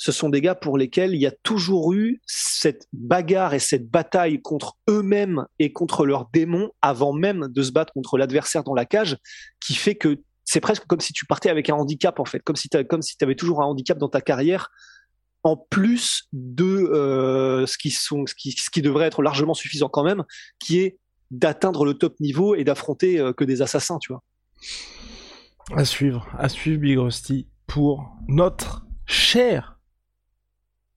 ce 0.00 0.12
sont 0.12 0.28
des 0.28 0.40
gars 0.40 0.54
pour 0.54 0.78
lesquels 0.78 1.12
il 1.12 1.20
y 1.20 1.26
a 1.26 1.32
toujours 1.42 1.92
eu 1.92 2.20
cette 2.24 2.86
bagarre 2.92 3.52
et 3.52 3.58
cette 3.58 3.90
bataille 3.90 4.40
contre 4.40 4.76
eux-mêmes 4.88 5.44
et 5.58 5.72
contre 5.72 6.06
leurs 6.06 6.28
démons 6.32 6.70
avant 6.82 7.12
même 7.12 7.48
de 7.48 7.62
se 7.62 7.72
battre 7.72 7.92
contre 7.92 8.16
l'adversaire 8.16 8.62
dans 8.62 8.74
la 8.74 8.84
cage, 8.84 9.16
qui 9.58 9.74
fait 9.74 9.96
que 9.96 10.18
c'est 10.44 10.60
presque 10.60 10.86
comme 10.86 11.00
si 11.00 11.12
tu 11.12 11.26
partais 11.26 11.50
avec 11.50 11.68
un 11.68 11.74
handicap 11.74 12.20
en 12.20 12.24
fait, 12.24 12.38
comme 12.38 12.54
si 12.54 12.68
tu 12.68 12.78
si 13.00 13.16
avais 13.20 13.34
toujours 13.34 13.60
un 13.60 13.66
handicap 13.66 13.98
dans 13.98 14.08
ta 14.08 14.20
carrière 14.20 14.70
en 15.42 15.56
plus 15.56 16.28
de 16.32 16.64
euh, 16.64 17.66
ce 17.66 17.78
qui 17.78 17.90
sont 17.90 18.26
ce 18.26 18.34
qui, 18.34 18.52
ce 18.52 18.70
qui 18.70 18.82
devrait 18.82 19.06
être 19.06 19.22
largement 19.22 19.54
suffisant 19.54 19.88
quand 19.88 20.04
même, 20.04 20.24
qui 20.58 20.80
est 20.80 20.98
d'atteindre 21.30 21.84
le 21.84 21.94
top 21.94 22.18
niveau 22.20 22.54
et 22.54 22.64
d'affronter 22.64 23.18
euh, 23.18 23.32
que 23.32 23.44
des 23.44 23.62
assassins, 23.62 23.98
tu 23.98 24.12
vois. 24.12 24.22
À 25.76 25.84
suivre, 25.84 26.26
à 26.38 26.48
suivre 26.48 26.80
Big 26.80 26.98
Rusty 26.98 27.46
pour 27.66 28.10
notre 28.26 28.86
cher 29.06 29.78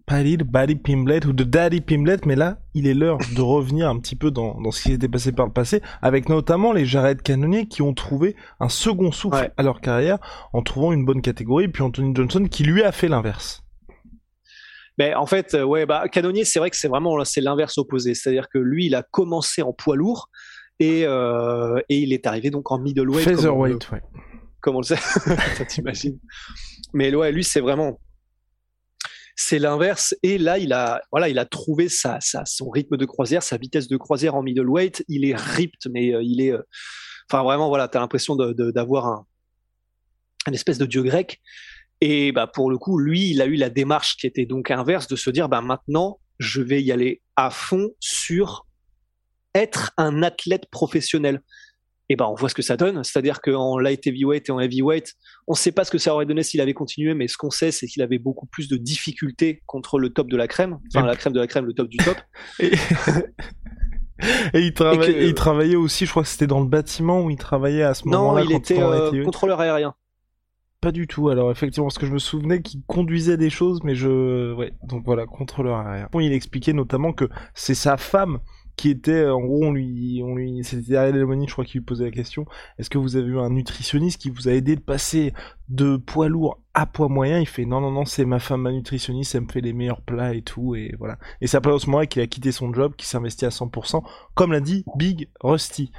Paddy, 0.05 0.37
le 0.37 0.45
Paddy 0.45 0.75
Pimblet 0.75 1.25
ou 1.25 1.31
de 1.31 1.43
Daddy 1.43 1.79
Pimblet, 1.79 2.17
mais 2.25 2.35
là, 2.35 2.59
il 2.73 2.87
est 2.87 2.93
l'heure 2.93 3.19
de 3.33 3.41
revenir 3.41 3.89
un 3.89 3.97
petit 3.99 4.15
peu 4.15 4.31
dans, 4.31 4.59
dans 4.59 4.71
ce 4.71 4.83
qui 4.83 4.89
s'était 4.89 5.07
passé 5.07 5.31
par 5.31 5.45
le 5.45 5.53
passé, 5.53 5.81
avec 6.01 6.27
notamment 6.27 6.73
les 6.73 6.85
Jared 6.85 7.21
Cannonier 7.21 7.67
qui 7.67 7.81
ont 7.81 7.93
trouvé 7.93 8.35
un 8.59 8.67
second 8.67 9.11
souffle 9.11 9.53
à 9.55 9.63
leur 9.63 9.79
carrière 9.79 10.17
en 10.51 10.63
trouvant 10.63 10.91
une 10.91 11.05
bonne 11.05 11.21
catégorie, 11.21 11.69
puis 11.69 11.83
Anthony 11.83 12.13
Johnson 12.13 12.45
qui 12.49 12.63
lui 12.63 12.83
a 12.83 12.91
fait 12.91 13.07
l'inverse. 13.07 13.63
Mais 14.97 15.15
en 15.15 15.25
fait, 15.25 15.53
euh, 15.53 15.63
ouais, 15.63 15.85
bah, 15.85 16.07
Canonier, 16.09 16.45
c'est 16.45 16.59
vrai 16.59 16.69
que 16.69 16.77
c'est 16.77 16.87
vraiment 16.87 17.23
c'est 17.23 17.41
l'inverse 17.41 17.77
opposé. 17.77 18.13
C'est-à-dire 18.13 18.47
que 18.49 18.57
lui, 18.57 18.87
il 18.87 18.95
a 18.95 19.03
commencé 19.03 19.61
en 19.61 19.73
poids 19.73 19.95
lourd 19.95 20.29
et, 20.79 21.05
euh, 21.05 21.79
et 21.89 21.99
il 21.99 22.13
est 22.13 22.27
arrivé 22.27 22.49
donc 22.49 22.71
en 22.71 22.79
middleweight. 22.79 23.27
Featherweight, 23.27 23.91
ouais. 23.91 24.01
Comment 24.59 24.77
on 24.77 24.81
le 24.81 24.85
sait 24.85 24.95
Ça 25.57 25.65
t'imagines. 25.65 26.19
Mais 26.93 27.13
ouais, 27.15 27.31
lui, 27.31 27.43
c'est 27.43 27.61
vraiment 27.61 27.99
c'est 29.35 29.59
l'inverse. 29.59 30.15
Et 30.23 30.37
là, 30.37 30.57
il 30.57 30.73
a, 30.73 31.01
voilà, 31.11 31.29
il 31.29 31.39
a 31.39 31.45
trouvé 31.45 31.89
sa, 31.89 32.19
sa, 32.19 32.45
son 32.45 32.69
rythme 32.69 32.97
de 32.97 33.05
croisière, 33.05 33.43
sa 33.43 33.57
vitesse 33.57 33.87
de 33.87 33.97
croisière 33.97 34.35
en 34.35 34.43
middleweight. 34.43 35.03
Il 35.07 35.25
est 35.25 35.35
ripped, 35.35 35.91
mais 35.91 36.13
euh, 36.13 36.21
il 36.23 36.41
est, 36.41 36.51
euh, 36.51 36.61
enfin 37.29 37.43
vraiment, 37.43 37.69
voilà, 37.69 37.87
t'as 37.87 37.99
l'impression 37.99 38.35
d'avoir 38.35 39.07
un, 39.07 39.25
une 40.47 40.53
espèce 40.53 40.77
de 40.77 40.85
dieu 40.85 41.03
grec. 41.03 41.41
Et 42.01 42.31
bah 42.31 42.47
pour 42.47 42.71
le 42.71 42.77
coup, 42.77 42.97
lui, 42.97 43.29
il 43.29 43.41
a 43.41 43.45
eu 43.45 43.55
la 43.55 43.69
démarche 43.69 44.17
qui 44.17 44.27
était 44.27 44.45
donc 44.45 44.71
inverse 44.71 45.07
de 45.07 45.15
se 45.15 45.29
dire, 45.29 45.47
bah 45.49 45.61
maintenant, 45.61 46.19
je 46.39 46.61
vais 46.61 46.81
y 46.81 46.91
aller 46.91 47.21
à 47.35 47.51
fond 47.51 47.91
sur 47.99 48.65
être 49.53 49.91
un 49.97 50.23
athlète 50.23 50.65
professionnel 50.71 51.41
et 52.11 52.15
ben 52.15 52.25
on 52.25 52.35
voit 52.35 52.49
ce 52.49 52.55
que 52.55 52.61
ça 52.61 52.75
donne. 52.75 53.03
C'est-à-dire 53.03 53.39
qu'en 53.41 53.77
light 53.77 54.05
heavyweight 54.05 54.49
et 54.49 54.51
en 54.51 54.59
heavyweight, 54.59 55.13
on 55.47 55.53
ne 55.53 55.57
sait 55.57 55.71
pas 55.71 55.85
ce 55.85 55.91
que 55.91 55.97
ça 55.97 56.13
aurait 56.13 56.25
donné 56.25 56.43
s'il 56.43 56.59
avait 56.59 56.73
continué, 56.73 57.13
mais 57.13 57.27
ce 57.27 57.37
qu'on 57.37 57.51
sait, 57.51 57.71
c'est 57.71 57.87
qu'il 57.87 58.01
avait 58.01 58.19
beaucoup 58.19 58.47
plus 58.47 58.67
de 58.67 58.75
difficultés 58.75 59.61
contre 59.65 59.97
le 59.97 60.09
top 60.09 60.29
de 60.29 60.35
la 60.35 60.47
crème, 60.47 60.77
enfin 60.93 61.05
la 61.05 61.15
crème 61.15 61.33
de 61.33 61.39
la 61.39 61.47
crème, 61.47 61.65
le 61.65 61.73
top 61.73 61.87
du 61.87 61.97
top. 61.97 62.17
et... 62.59 62.71
il, 64.53 64.73
travaillait, 64.73 65.27
il 65.27 65.33
travaillait 65.33 65.77
aussi, 65.77 66.05
je 66.05 66.11
crois 66.11 66.23
que 66.23 66.29
c'était 66.29 66.47
dans 66.47 66.59
le 66.59 66.67
bâtiment 66.67 67.21
où 67.21 67.29
il 67.29 67.37
travaillait 67.37 67.83
à 67.83 67.93
ce 67.93 68.05
moment-là. 68.07 68.43
Non, 68.43 68.49
il 68.49 68.55
était 68.55 68.81
euh, 68.81 69.23
contrôleur 69.23 69.61
aérien. 69.61 69.95
Pas 70.81 70.91
du 70.91 71.05
tout. 71.05 71.29
Alors 71.29 71.51
effectivement, 71.51 71.85
parce 71.85 71.99
que 71.99 72.07
je 72.07 72.11
me 72.11 72.17
souvenais 72.17 72.61
qu'il 72.61 72.81
conduisait 72.87 73.37
des 73.37 73.51
choses, 73.51 73.83
mais 73.83 73.93
je, 73.93 74.51
ouais, 74.55 74.73
donc 74.83 75.05
voilà, 75.05 75.27
contrôleur. 75.27 75.85
Bon, 76.11 76.19
il 76.19 76.33
expliquait 76.33 76.73
notamment 76.73 77.13
que 77.13 77.29
c'est 77.53 77.75
sa 77.75 77.97
femme 77.97 78.39
qui 78.77 78.89
était 78.89 79.27
en 79.27 79.41
gros 79.41 79.65
on 79.65 79.71
lui 79.71 80.21
on 80.23 80.33
lui 80.33 80.63
c'était 80.63 80.95
Ariel 80.95 81.19
je 81.19 81.51
crois 81.51 81.65
qui 81.65 81.77
lui 81.77 81.85
posait 81.85 82.05
la 82.05 82.11
question. 82.11 82.45
Est-ce 82.79 82.89
que 82.89 82.97
vous 82.97 83.15
avez 83.15 83.27
eu 83.27 83.37
un 83.37 83.49
nutritionniste 83.51 84.19
qui 84.19 84.31
vous 84.31 84.47
a 84.47 84.53
aidé 84.53 84.75
de 84.75 84.81
passer 84.81 85.33
de 85.69 85.97
poids 85.97 86.29
lourd 86.29 86.59
à 86.73 86.87
poids 86.87 87.09
moyen? 87.09 87.39
Il 87.39 87.47
fait 87.47 87.65
non 87.65 87.79
non 87.79 87.91
non 87.91 88.05
c'est 88.05 88.25
ma 88.25 88.39
femme 88.39 88.61
ma 88.61 88.71
nutritionniste 88.71 89.35
elle 89.35 89.41
me 89.41 89.51
fait 89.51 89.61
les 89.61 89.73
meilleurs 89.73 90.01
plats 90.01 90.33
et 90.33 90.41
tout 90.41 90.73
et 90.75 90.95
voilà. 90.97 91.17
Et 91.41 91.47
c'est 91.47 91.57
après 91.57 91.77
ce 91.77 91.89
moment 91.89 92.05
qu'il 92.05 92.23
a 92.23 92.27
quitté 92.27 92.51
son 92.51 92.73
job 92.73 92.95
qu'il 92.95 93.07
s'investit 93.07 93.45
à 93.45 93.49
100% 93.49 94.01
comme 94.33 94.51
l'a 94.51 94.61
dit 94.61 94.83
Big 94.95 95.29
Rusty 95.41 95.91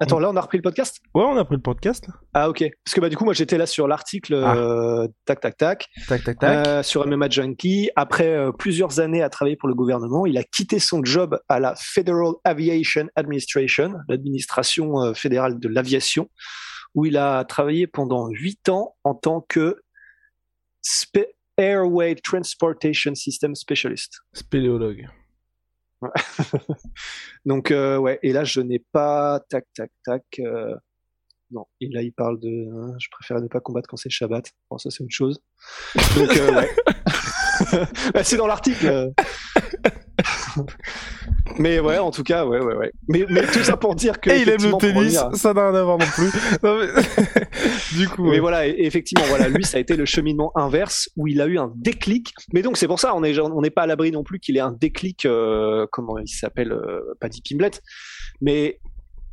Attends, 0.00 0.18
là, 0.18 0.28
on 0.28 0.36
a 0.36 0.40
repris 0.40 0.58
le 0.58 0.62
podcast? 0.62 1.00
Ouais, 1.14 1.22
on 1.22 1.36
a 1.36 1.40
repris 1.40 1.54
le 1.54 1.62
podcast. 1.62 2.08
Ah, 2.32 2.48
ok. 2.48 2.64
Parce 2.84 2.94
que 2.94 3.00
bah, 3.00 3.08
du 3.08 3.16
coup, 3.16 3.24
moi, 3.24 3.32
j'étais 3.32 3.56
là 3.56 3.66
sur 3.66 3.86
l'article 3.86 4.34
ah. 4.34 4.56
euh, 4.56 5.08
tac, 5.24 5.40
tac, 5.40 5.56
tac. 5.56 5.86
Tac, 6.08 6.24
tac, 6.24 6.38
tac. 6.38 6.66
Euh, 6.66 6.82
sur 6.82 7.06
MMA 7.06 7.28
Junkie. 7.30 7.90
Après 7.94 8.28
euh, 8.28 8.50
plusieurs 8.50 8.98
années 8.98 9.22
à 9.22 9.30
travailler 9.30 9.56
pour 9.56 9.68
le 9.68 9.74
gouvernement, 9.74 10.26
il 10.26 10.36
a 10.36 10.42
quitté 10.42 10.80
son 10.80 11.04
job 11.04 11.38
à 11.48 11.60
la 11.60 11.74
Federal 11.76 12.32
Aviation 12.42 13.06
Administration, 13.14 13.94
l'administration 14.08 15.14
fédérale 15.14 15.60
de 15.60 15.68
l'aviation, 15.68 16.28
où 16.96 17.06
il 17.06 17.16
a 17.16 17.44
travaillé 17.44 17.86
pendant 17.86 18.28
huit 18.28 18.68
ans 18.68 18.96
en 19.04 19.14
tant 19.14 19.46
que 19.48 19.76
Airway 21.56 22.16
Transportation 22.16 23.14
System 23.14 23.54
Specialist. 23.54 24.18
Spéléologue. 24.32 25.06
Donc 27.44 27.70
euh, 27.70 27.98
ouais, 27.98 28.18
et 28.22 28.32
là 28.32 28.44
je 28.44 28.60
n'ai 28.60 28.78
pas 28.78 29.40
tac 29.48 29.66
tac 29.74 29.90
tac. 30.04 30.24
Euh, 30.40 30.74
non, 31.50 31.66
et 31.80 31.88
là 31.88 32.02
il 32.02 32.12
parle 32.12 32.40
de, 32.40 32.68
hein, 32.74 32.94
je 32.98 33.08
préfère 33.10 33.40
ne 33.40 33.48
pas 33.48 33.60
combattre 33.60 33.88
quand 33.88 33.96
c'est 33.96 34.10
Shabbat. 34.10 34.50
Bon 34.70 34.78
ça 34.78 34.90
c'est 34.90 35.04
une 35.04 35.10
chose. 35.10 35.42
Donc 36.16 36.36
euh, 36.36 36.54
ouais. 36.54 36.70
Bah, 38.12 38.24
c'est 38.24 38.36
dans 38.36 38.48
l'article. 38.48 39.12
mais 41.58 41.78
ouais, 41.80 41.98
en 41.98 42.10
tout 42.10 42.22
cas, 42.22 42.44
ouais, 42.44 42.60
ouais, 42.60 42.74
ouais. 42.74 42.92
Mais, 43.08 43.24
mais 43.28 43.46
tout 43.46 43.62
ça 43.62 43.76
pour 43.76 43.94
dire 43.94 44.20
que. 44.20 44.30
Et 44.30 44.42
il 44.42 44.48
aime 44.48 44.62
le 44.62 44.76
tennis, 44.78 45.18
ça 45.34 45.54
n'a 45.54 45.70
rien 45.70 45.80
à 45.80 45.84
voir 45.84 45.98
non 45.98 46.06
plus. 46.06 46.30
Du 47.96 48.08
coup. 48.08 48.24
Mais 48.30 48.38
voilà, 48.38 48.66
effectivement, 48.66 49.24
voilà, 49.28 49.48
lui, 49.48 49.64
ça 49.64 49.78
a 49.78 49.80
été 49.80 49.96
le 49.96 50.04
cheminement 50.04 50.52
inverse 50.54 51.08
où 51.16 51.26
il 51.26 51.40
a 51.40 51.46
eu 51.46 51.58
un 51.58 51.72
déclic. 51.76 52.32
Mais 52.52 52.62
donc, 52.62 52.76
c'est 52.76 52.86
pour 52.86 53.00
ça, 53.00 53.14
on 53.14 53.20
n'est 53.20 53.38
on 53.38 53.60
n'est 53.60 53.70
pas 53.70 53.82
à 53.82 53.86
l'abri 53.86 54.10
non 54.10 54.22
plus 54.22 54.38
qu'il 54.38 54.56
ait 54.56 54.60
un 54.60 54.72
déclic, 54.72 55.24
euh, 55.26 55.86
comment 55.90 56.18
il 56.18 56.28
s'appelle, 56.28 56.72
euh, 56.72 57.00
Paddy 57.20 57.42
Pimblet. 57.42 57.72
Mais 58.40 58.80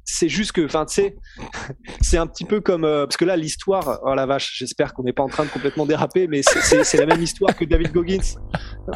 c'est 0.03 0.29
juste 0.29 0.51
que, 0.51 0.65
enfin, 0.65 0.85
tu 0.85 0.95
sais, 0.95 1.15
c'est 2.01 2.17
un 2.17 2.27
petit 2.27 2.45
peu 2.45 2.59
comme 2.59 2.83
euh, 2.83 3.05
parce 3.05 3.17
que 3.17 3.25
là, 3.25 3.37
l'histoire, 3.37 3.99
oh 4.03 4.13
la 4.13 4.25
vache, 4.25 4.57
j'espère 4.57 4.93
qu'on 4.93 5.03
n'est 5.03 5.13
pas 5.13 5.23
en 5.23 5.29
train 5.29 5.45
de 5.45 5.49
complètement 5.49 5.85
déraper, 5.85 6.27
mais 6.27 6.41
c'est 6.43 6.97
la 6.97 7.05
même 7.05 7.21
histoire 7.21 7.55
que 7.55 7.65
David 7.65 7.91
Goggins, 7.91 8.37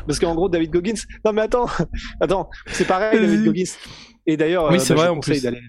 parce 0.08 0.20
qu'en 0.20 0.36
gros, 0.36 0.50
David 0.50 0.72
Goggins, 0.72 1.02
non 1.24 1.34
mais 1.34 1.42
attends, 1.42 1.68
attends, 2.22 2.50
c'est 2.68 2.86
pareil, 2.86 3.20
David 3.20 3.46
Goggins. 3.46 3.74
Et 4.28 4.38
d'ailleurs, 4.38 4.70
oui, 4.70 4.78
euh, 4.78 4.80
c'est 4.80 4.96
bah, 4.96 5.12
vrai, 5.12 5.36
je 5.36 5.44
d'aller 5.44 5.62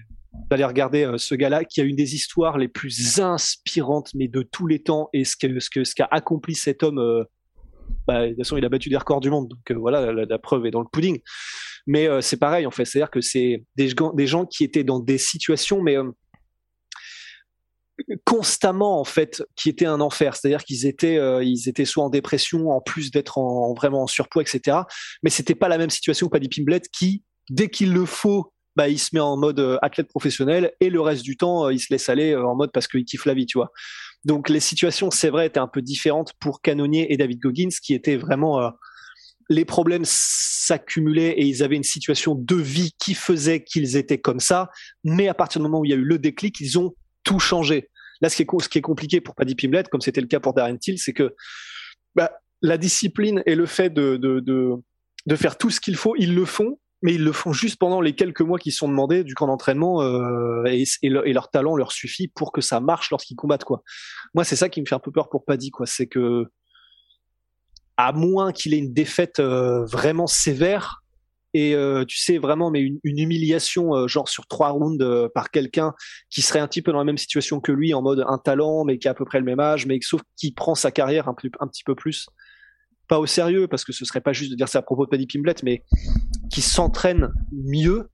d'aller 0.49 0.65
regarder 0.65 1.03
euh, 1.03 1.17
ce 1.17 1.35
gars-là 1.35 1.63
qui 1.63 1.81
a 1.81 1.83
une 1.83 1.95
des 1.95 2.15
histoires 2.15 2.57
les 2.57 2.67
plus 2.67 3.19
inspirantes 3.19 4.11
mais 4.13 4.27
de 4.27 4.41
tous 4.41 4.67
les 4.67 4.81
temps 4.81 5.09
et 5.13 5.23
ce 5.25 5.35
ce 5.59 5.69
que 5.69 5.83
ce 5.83 5.95
qu'a 5.95 6.07
accompli 6.11 6.55
cet 6.55 6.83
homme 6.83 7.25
bah, 8.05 8.23
de 8.23 8.29
toute 8.29 8.37
façon 8.39 8.57
il 8.57 8.65
a 8.65 8.69
battu 8.69 8.89
des 8.89 8.97
records 8.97 9.21
du 9.21 9.29
monde 9.29 9.49
donc 9.49 9.71
voilà 9.77 10.11
la, 10.11 10.39
preuve 10.39 10.65
est 10.65 10.71
dans 10.71 10.81
le 10.81 10.87
pudding 10.91 11.19
mais 11.87 12.07
euh, 12.07 12.21
c'est 12.21 12.37
pareil, 12.37 12.67
en 12.67 12.71
fait. 12.71 12.85
C'est-à-dire 12.85 13.09
que 13.09 13.21
c'est 13.21 13.63
des, 13.75 13.93
des, 14.13 14.27
gens 14.27 14.45
qui 14.45 14.63
étaient 14.63 14.83
dans 14.83 14.99
des 14.99 15.17
situations, 15.17 15.81
mais 15.81 15.97
euh, 15.97 16.11
constamment 18.25 18.99
en 18.99 19.05
fait 19.05 19.41
qui 19.55 19.69
étaient 19.69 19.87
un 19.87 20.01
enfer 20.01 20.35
c'est-à-dire 20.35 20.63
qu'ils 20.63 20.85
étaient 20.85 21.17
euh, 21.17 21.43
ils 21.43 21.67
étaient 21.67 21.83
soit 21.83 22.03
en 22.03 22.11
dépression 22.11 22.69
en 22.69 22.79
plus 22.79 23.09
d'être 23.09 23.39
en, 23.39 23.73
vraiment 23.73 24.03
en 24.03 24.07
surpoids 24.07 24.43
etc 24.43 24.81
mais 25.23 25.31
c'était 25.31 25.55
pas 25.55 25.67
la 25.67 25.79
même 25.79 25.89
situation 25.89 26.27
que 26.27 26.31
Paddy 26.33 26.47
Pimblet 26.47 26.83
qui 26.93 27.23
dès 27.49 27.69
qu'il 27.69 27.93
le 27.93 28.05
faut 28.05 28.53
bah 28.77 28.87
il 28.87 28.99
se 28.99 29.09
met 29.13 29.19
en 29.19 29.35
mode 29.35 29.79
athlète 29.81 30.07
professionnel 30.07 30.71
et 30.79 30.89
le 30.89 31.01
reste 31.01 31.23
du 31.23 31.35
temps 31.35 31.69
il 31.69 31.79
se 31.79 31.87
laisse 31.89 32.07
aller 32.09 32.35
en 32.35 32.55
mode 32.55 32.71
parce 32.71 32.87
qu'il 32.87 33.03
kiffe 33.03 33.25
la 33.25 33.33
vie 33.33 33.47
tu 33.47 33.57
vois 33.57 33.71
donc 34.23 34.49
les 34.49 34.59
situations 34.59 35.09
c'est 35.09 35.29
vrai 35.29 35.47
étaient 35.47 35.59
un 35.59 35.67
peu 35.67 35.81
différentes 35.81 36.33
pour 36.39 36.61
Canonier 36.61 37.11
et 37.11 37.17
David 37.17 37.39
Goggins 37.39 37.69
qui 37.81 37.93
étaient 37.93 38.17
vraiment 38.17 38.71
les 39.49 39.65
problèmes 39.65 40.03
s'accumulaient 40.05 41.31
et 41.31 41.45
ils 41.45 41.63
avaient 41.63 41.75
une 41.75 41.83
situation 41.83 42.35
de 42.35 42.55
vie 42.55 42.91
qui 42.99 43.13
faisait 43.13 43.63
qu'ils 43.63 43.95
étaient 43.95 44.17
comme 44.17 44.39
ça. 44.39 44.69
Mais 45.03 45.27
à 45.27 45.33
partir 45.33 45.61
du 45.61 45.63
moment 45.63 45.79
où 45.79 45.85
il 45.85 45.91
y 45.91 45.93
a 45.93 45.97
eu 45.97 46.03
le 46.03 46.19
déclic, 46.19 46.59
ils 46.59 46.77
ont 46.77 46.93
tout 47.23 47.39
changé. 47.39 47.89
Là, 48.21 48.29
ce 48.29 48.35
qui 48.35 48.43
est, 48.77 48.81
compliqué 48.81 49.21
pour 49.21 49.35
Paddy 49.35 49.55
Pimblett, 49.55 49.89
comme 49.89 50.01
c'était 50.01 50.21
le 50.21 50.27
cas 50.27 50.39
pour 50.39 50.53
Darren 50.53 50.77
Till, 50.77 50.97
c'est 50.97 51.13
que 51.13 51.35
bah, 52.15 52.31
la 52.61 52.77
discipline 52.77 53.43
et 53.45 53.55
le 53.55 53.65
fait 53.65 53.93
de 53.93 54.81
faire 55.35 55.57
tout 55.57 55.69
ce 55.69 55.79
qu'il 55.79 55.95
faut, 55.95 56.15
ils 56.17 56.33
le 56.33 56.45
font, 56.45 56.79
mais 57.07 57.13
ils 57.13 57.23
le 57.23 57.31
font 57.31 57.53
juste 57.53 57.79
pendant 57.79 58.01
les 58.01 58.13
quelques 58.13 58.41
mois 58.41 58.59
qui 58.59 58.73
sont 58.73 58.89
demandés 58.89 59.23
du 59.23 59.33
camp 59.33 59.47
d'entraînement 59.47 60.01
euh, 60.01 60.65
et, 60.65 61.09
leur 61.09 61.49
talent 61.49 61.77
leur 61.77 61.93
suffit 61.93 62.27
pour 62.27 62.51
que 62.51 62.59
ça 62.59 62.81
marche 62.81 63.11
lorsqu'ils 63.11 63.37
combattent 63.37 63.63
quoi. 63.63 63.81
Moi 64.33 64.43
c'est 64.43 64.57
ça 64.57 64.67
qui 64.67 64.81
me 64.81 64.85
fait 64.85 64.95
un 64.95 64.99
peu 64.99 65.13
peur 65.13 65.29
pour 65.29 65.45
Paddy 65.45 65.71
quoi, 65.71 65.85
c'est 65.85 66.07
que 66.07 66.47
à 67.95 68.11
moins 68.11 68.51
qu'il 68.51 68.73
ait 68.73 68.77
une 68.79 68.93
défaite 68.93 69.39
euh, 69.39 69.85
vraiment 69.85 70.27
sévère 70.27 71.01
et 71.53 71.75
euh, 71.75 72.03
tu 72.03 72.17
sais 72.17 72.39
vraiment 72.39 72.71
mais 72.71 72.81
une, 72.81 72.99
humiliation 73.05 74.05
genre 74.09 74.27
sur 74.27 74.45
trois 74.45 74.71
rounds 74.71 75.29
par 75.33 75.49
quelqu'un 75.49 75.93
qui 76.29 76.41
serait 76.41 76.59
un 76.59 76.67
petit 76.67 76.81
peu 76.81 76.91
dans 76.91 76.97
la 76.97 77.05
même 77.05 77.17
situation 77.17 77.61
que 77.61 77.71
lui 77.71 77.93
en 77.93 78.01
mode 78.01 78.25
un 78.27 78.37
talent 78.37 78.83
mais 78.83 78.97
qui 78.97 79.07
a 79.07 79.11
à 79.11 79.13
peu 79.13 79.23
près 79.23 79.39
le 79.39 79.45
même 79.45 79.61
âge 79.61 79.85
mais 79.85 79.97
sauf 80.01 80.19
qui 80.35 80.51
prend 80.51 80.75
sa 80.75 80.91
carrière 80.91 81.29
un, 81.29 81.35
un 81.61 81.67
petit 81.67 81.85
peu 81.85 81.95
plus 81.95 82.27
pas 83.07 83.19
au 83.19 83.25
sérieux 83.25 83.67
parce 83.67 83.85
que 83.85 83.93
ce 83.93 84.05
serait 84.05 84.19
pas 84.19 84.33
juste 84.33 84.51
de 84.51 84.57
dire 84.57 84.67
ça 84.67 84.79
à 84.79 84.81
propos 84.81 85.05
de 85.05 85.09
Paddy 85.09 85.25
Pimblett 85.25 85.63
mais 85.63 85.83
qui 86.57 86.63
s'entraîne 86.63 87.29
mieux 87.51 88.09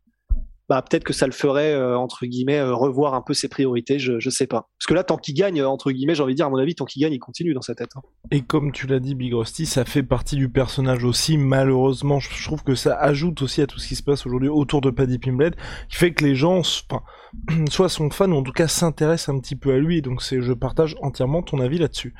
bah 0.68 0.82
peut-être 0.82 1.06
que 1.06 1.14
ça 1.14 1.28
le 1.28 1.32
ferait 1.32 1.72
euh, 1.72 1.98
entre 1.98 2.26
guillemets 2.26 2.58
euh, 2.58 2.76
revoir 2.76 3.14
un 3.14 3.22
peu 3.22 3.34
ses 3.34 3.48
priorités 3.48 4.00
je, 4.00 4.20
je 4.20 4.30
sais 4.30 4.48
pas. 4.48 4.68
Parce 4.78 4.86
que 4.86 4.94
là 4.94 5.06
tant 5.06 5.16
qu'il 5.16 5.34
gagne 5.34 5.64
entre 5.64 5.94
guillemets 5.94 6.14
j'ai 6.14 6.24
envie 6.24 6.34
de 6.34 6.36
dire 6.36 6.48
à 6.48 6.50
mon 6.50 6.58
avis 6.58 6.76
tant 6.76 6.84
qu'il 6.84 7.02
gagne 7.02 7.14
il 7.14 7.20
continue 7.20 7.54
dans 7.54 7.62
sa 7.62 7.74
tête 7.74 7.92
hein. 7.96 8.02
et 8.32 8.42
comme 8.42 8.74
tu 8.74 8.86
l'as 8.86 9.00
dit 9.00 9.16
Big 9.16 9.34
Rusty 9.34 9.66
ça 9.66 9.86
fait 9.86 10.04
partie 10.04 10.36
du 10.36 10.50
personnage 10.50 11.06
aussi 11.06 11.38
malheureusement. 11.38 12.20
Je 12.20 12.44
trouve 12.44 12.64
que 12.64 12.76
ça 12.76 12.98
ajoute 12.98 13.42
aussi 13.42 13.62
à 13.62 13.66
tout 13.66 13.80
ce 13.80 13.88
qui 13.88 13.96
se 13.96 14.04
passe 14.04 14.26
aujourd'hui 14.26 14.50
autour 14.50 14.82
de 14.82 14.90
Paddy 14.90 15.20
Pimblett 15.20 15.56
qui 15.88 15.96
fait 15.96 16.14
que 16.14 16.26
les 16.26 16.36
gens 16.36 16.64
soit 17.70 17.88
sont 17.88 18.10
fans 18.10 18.30
ou 18.30 18.36
en 18.36 18.44
tout 18.44 18.52
cas 18.52 18.68
s'intéressent 18.68 19.34
un 19.34 19.40
petit 19.40 19.56
peu 19.56 19.72
à 19.72 19.78
lui. 19.78 20.02
Donc 20.02 20.22
je 20.22 20.52
partage 20.52 20.98
entièrement 21.02 21.44
ton 21.44 21.62
avis 21.62 21.78
là-dessus 21.78 22.14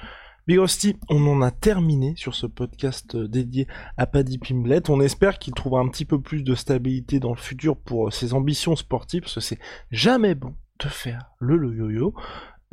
Big 0.46 0.60
Rusty, 0.60 0.98
on 1.10 1.26
en 1.28 1.42
a 1.42 1.52
terminé 1.52 2.16
sur 2.18 2.36
ce 2.36 2.48
podcast 2.48 3.16
euh, 3.16 3.30
dédié 3.30 3.66
à 3.96 4.06
Paddy 4.06 4.40
Pimblett. 4.40 4.90
On 4.90 5.00
espère 5.00 5.40
qu'il 5.40 5.54
trouvera 5.54 5.80
un 5.80 5.88
petit 5.88 6.04
peu 6.04 6.20
plus 6.20 6.44
de 6.44 6.54
stabilité 6.54 7.22
dans 7.22 7.30
le 7.30 7.38
futur 7.38 7.78
pour 7.78 8.08
euh, 8.08 8.12
ses 8.12 8.34
ambitions 8.34 8.76
sportives, 8.76 9.22
parce 9.22 9.36
que 9.36 9.40
c'est 9.40 9.60
jamais 9.90 10.36
bon 10.36 10.54
de 10.84 10.90
faire 10.90 11.32
le 11.40 11.74
yo-yo. 11.74 12.14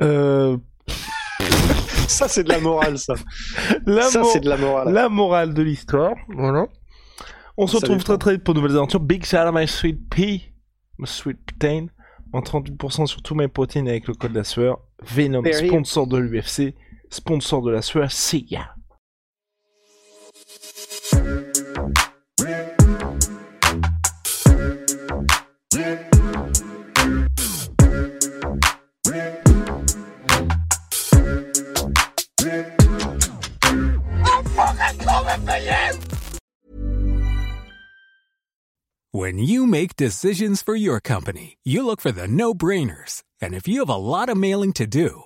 Euh... 0.01 0.57
ça 2.09 2.27
c'est 2.27 2.43
de 2.43 2.49
la 2.49 2.59
morale, 2.59 2.97
ça. 2.97 3.13
La 3.85 4.01
ça 4.01 4.25
c'est 4.25 4.41
de 4.41 4.49
la 4.49 4.57
morale. 4.57 4.93
La 4.93 5.07
morale 5.07 5.53
de 5.53 5.61
l'histoire, 5.61 6.15
voilà. 6.27 6.67
On 7.55 7.67
se 7.67 7.77
retrouve 7.77 8.03
très 8.03 8.17
très 8.17 8.33
vite 8.33 8.43
pour 8.43 8.53
de 8.53 8.59
nouvelles 8.59 8.75
aventures. 8.75 8.99
Big 8.99 9.25
shout 9.25 9.37
out 9.37 9.53
my 9.53 9.65
sweet 9.65 10.09
pea, 10.09 10.51
my 10.97 11.07
sweet 11.07 11.39
protein, 11.45 11.87
en 12.33 12.41
38% 12.41 13.05
sur 13.05 13.21
tous 13.21 13.35
mes 13.35 13.47
protéines 13.47 13.87
avec 13.87 14.09
le 14.09 14.13
code 14.13 14.33
de 14.33 14.39
la 14.39 14.43
sueur. 14.43 14.81
Venom, 15.03 15.41
sponsor 15.45 16.05
de 16.05 16.17
l'UFC 16.17 16.75
sponsor 17.11 17.61
de 17.61 17.71
la 17.71 17.81
c'est 18.09 18.45
ya. 18.49 18.65
When 39.13 39.37
you 39.37 39.67
make 39.67 39.95
decisions 39.95 40.63
for 40.63 40.75
your 40.75 40.99
company, 40.99 41.57
you 41.63 41.85
look 41.85 42.01
for 42.01 42.11
the 42.11 42.27
no-brainers. 42.27 43.23
And 43.41 43.53
if 43.53 43.67
you 43.67 43.79
have 43.79 43.89
a 43.89 43.95
lot 43.95 44.29
of 44.29 44.37
mailing 44.37 44.73
to 44.73 44.87
do, 44.87 45.25